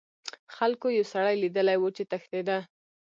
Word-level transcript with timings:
خلکو 0.55 0.87
یو 0.97 1.05
سړی 1.13 1.35
لیدلی 1.43 1.77
و 1.79 1.85
چې 1.95 2.03
تښتیده. 2.11 2.57